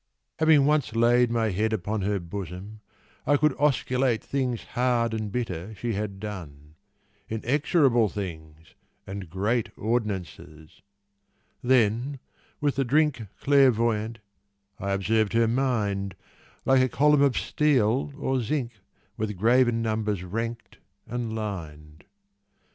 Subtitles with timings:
[0.39, 2.79] Having once laid my head upon Her bosom,
[3.27, 6.73] I could ausculate Things hard and bitter she had done,
[7.29, 8.73] Inexorable things,
[9.05, 10.81] and great Ordinances;
[11.63, 12.17] then,
[12.59, 14.17] with the drink Clairvoyant,
[14.79, 16.15] I observed her mind
[16.65, 18.71] Like a column of steel or zinc
[19.17, 22.05] With graven numbers ranked and lined.